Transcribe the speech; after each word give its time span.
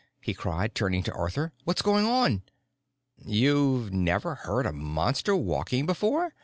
he 0.19 0.33
cried, 0.33 0.73
turning 0.73 1.03
to 1.03 1.13
Arthur. 1.13 1.53
"What's 1.63 1.83
going 1.83 2.07
on?" 2.07 2.41
"You've 3.23 3.93
never 3.93 4.33
heard 4.33 4.65
a 4.65 4.73
Monster 4.73 5.35
walking 5.35 5.85
before?" 5.85 6.33